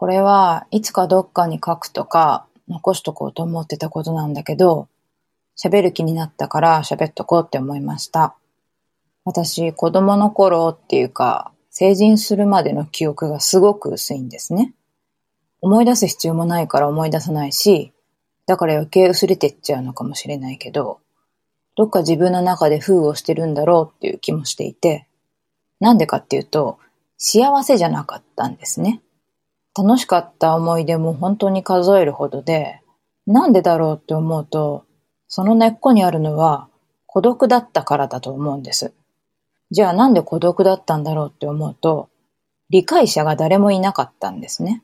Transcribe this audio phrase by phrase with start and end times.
[0.00, 4.88] これはいつかどっかに書くとか残しとこうと思ってたことなんだけど、
[5.62, 8.34] 喋る気になったから喋っとこうって思いました。
[9.26, 14.72] 私、子供の頃っていうか、成人するまでの記憶がすごく薄いんですね。
[15.60, 17.92] 思い出す必要もないから思い出さないし、
[18.46, 21.00] だから余計薄れてっちゃうのかもしれないけど、
[21.76, 25.06] どっか自分の中で封をしてるんだろうっていう気もしていて、
[25.78, 26.78] なんでかっていうと、
[27.18, 29.02] 幸せじゃなかったんですね。
[29.76, 32.80] 楽しかった思い出も本当に数えるほどで、
[33.26, 34.84] なんでだろうって思うと、
[35.28, 36.68] その根っこにあるのは
[37.06, 38.92] 孤独だったからだと思うんです。
[39.70, 42.08] じゃあなんで孤独だったんだろうって思うと、
[42.70, 44.82] 理解者が誰もいなかったんですね。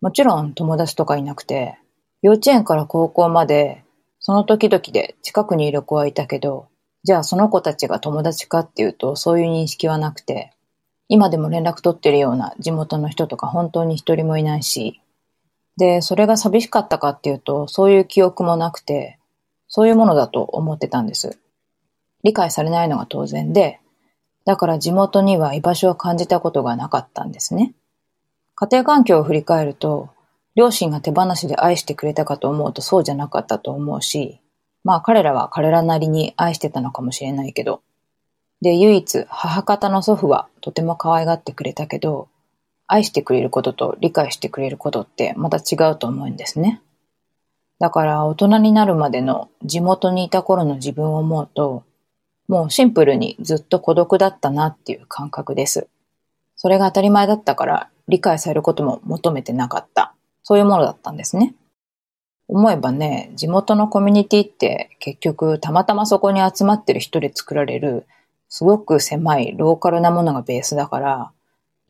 [0.00, 1.78] もちろん友達とかいなくて、
[2.22, 3.84] 幼稚園から高校まで、
[4.20, 6.68] その時々で近くにいる子はいたけど、
[7.04, 10.52] じゃあその子たちが友達かっていうとそういう認識はなくて、
[11.08, 15.00] 今でも連絡取ってるような地元の人とか本当に一人もいないし、
[15.76, 19.18] で、それが寂しかったかっていうと、そういう記憶もなくて、
[19.68, 21.38] そういうものだと思ってたんです。
[22.22, 23.80] 理解されないのが当然で、
[24.44, 27.74] だから地元には居場所を感じたことがなかったんですね。
[28.54, 30.08] 家庭環境を振り返ると、
[30.54, 34.40] 両親が手放しで愛してくれたかと思うとそうじゃなかったと思うし、
[34.82, 37.82] まあ彼らは彼らなりに愛してたのかもしれないけど、
[38.62, 42.28] で、唯一母方の祖父はとても可愛がってくれたけど、
[42.86, 46.80] 愛してくれることと理解してくれることってまた違うと思うんですね。
[47.78, 51.82] だから大人になるまでの地元にいた頃の自分を思うと、
[52.48, 55.88] もうシンプルにずっと孤独だったなっていう感覚です。
[56.54, 60.14] それが当たり前だったから理解されることも求めてなかった。
[60.42, 61.54] そういうものだったんですね。
[62.48, 68.06] 思えばね、地元のコミュニティって結局たまたまそこに集まってる人で作られる
[68.48, 71.32] すごく狭いローカルなものがベースだから、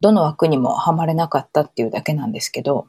[0.00, 2.88] どの枠にもはまれなかったっていうだけなんですけど、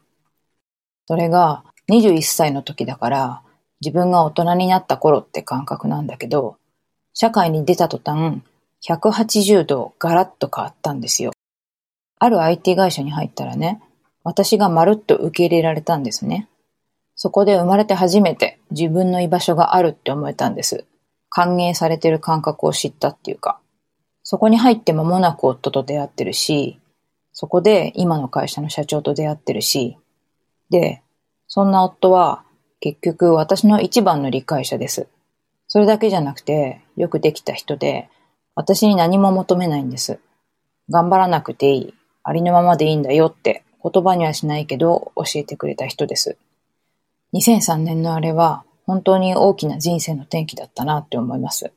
[1.08, 3.42] それが21歳の時だから、
[3.82, 6.58] 自分が大人になった頃って感覚なんだけど、
[7.14, 8.42] 社会に出た途端、
[8.86, 11.32] 180度ガラッと変わったんですよ。
[12.20, 13.82] ある IT 会社に入ったらね、
[14.24, 16.50] 私がまるっと受け入れられたんですね。
[17.16, 20.86] そこで生まれて初めて自分の居場所があるって思えたんです。
[21.38, 23.60] 歓迎されてる感覚を知ったっていうか。
[24.24, 26.80] そこに入って間もなく夫と出会ってるし、
[27.32, 30.00] そこで今の会社の社長と出会ってるし、
[30.72, 31.04] で、
[31.48, 32.44] そんな夫は
[32.80, 35.06] 結局私の一番の理解者です。
[35.68, 38.10] それだけじゃなくて、よくできた人で、
[38.56, 40.20] 私に何も求めないんです。
[40.90, 41.94] 頑張らなくていい。
[42.24, 46.36] ありのままでいいんだよって言葉にはしないけど教えてくれた人です。
[47.36, 51.72] 2003年のあれは本当に大きな人生の転機だったなって思います。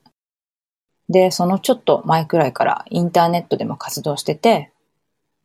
[1.10, 4.70] で、そのちょっと前くらいからインターネットでも活動してて、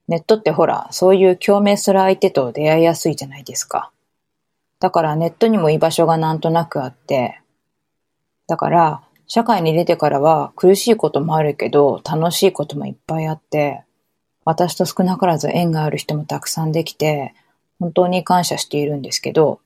[0.07, 3.91] ネットってほら、そういう共鳴する相手と出会いやすいじゃないですか。
[4.79, 7.41] だからネットにも居場所がなんとなくあって、
[8.47, 13.83] だから社会に出てからは苦しいこともあるけど楽しいこともいっぱいあって、
[14.43, 17.33] 私と少なからず縁がある人もたくさんできて、
[17.79, 19.59] 本当に感謝しているんですけど、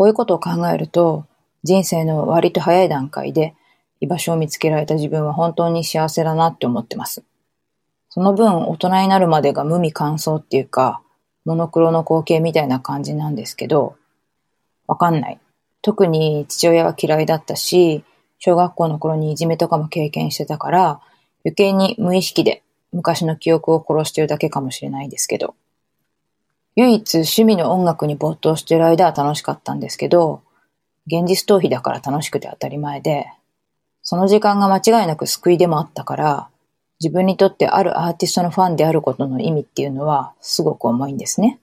[0.00, 1.26] こういうことを考えると、
[1.62, 3.54] 人生の割と早い段階で
[4.00, 7.22] 居場所を見つけられた自分は本当に幸せだなって思ってます。
[8.08, 11.02] その分、大人になるまでが無味乾燥っていうか、
[11.44, 13.96] モノクロの光景みたいな感じなんですけど、
[14.86, 15.38] わかんない。
[15.82, 18.02] 特に父親は嫌いだったし、
[18.38, 21.02] 小学校の頃にいじめとかも経験してたから、
[21.44, 25.54] 余計に無意識で昔の記憶を殺してるだけかもしれないですけど。
[26.76, 30.42] 唯一趣味の音楽に没頭している間は楽しかったんですけど、
[31.06, 33.26] 現実逃避だから楽しくて当たり前で、
[34.02, 36.48] その時間が間違いなく救いでもあったから、
[37.00, 41.58] 自分にとってあるアーティストのファンであることの意味っていうのはすごく重いんですね。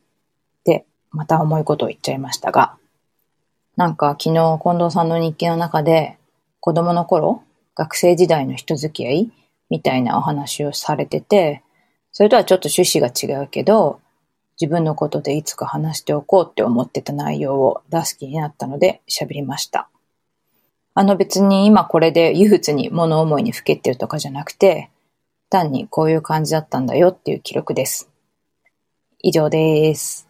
[0.66, 2.76] で、また重いことを言っちゃいましたが、
[3.76, 6.18] なんか昨日近藤さんの日記の中で、
[6.60, 7.44] 子供の頃、
[7.76, 9.32] 学生時代の人付き合い
[9.70, 11.62] みたいなお話をされてて、
[12.12, 14.00] それとはちょっと趣旨が違うけど、
[14.60, 19.90] 自分のことでいつか話しておこうって思ってた内容を出す気になったので喋りました。
[20.96, 24.90] あの別に今これで憂鬱に物思いにふけってるとかじゃなくて、
[25.50, 28.10] 単にこういう感じだったんだよっていう記録です。
[29.20, 30.27] 以上です。